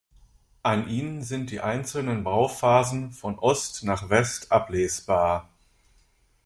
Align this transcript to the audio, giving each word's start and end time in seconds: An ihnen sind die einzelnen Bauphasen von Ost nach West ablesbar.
An 0.63 0.87
ihnen 0.89 1.21
sind 1.21 1.51
die 1.51 1.61
einzelnen 1.61 2.23
Bauphasen 2.23 3.11
von 3.11 3.37
Ost 3.37 3.83
nach 3.83 4.09
West 4.09 4.51
ablesbar. 4.51 5.47